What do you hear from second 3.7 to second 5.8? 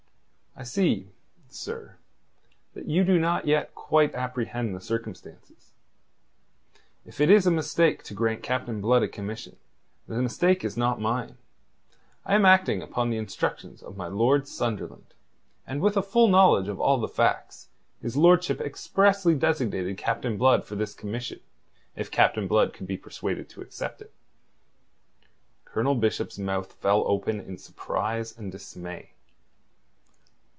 quite apprehend the circumstances.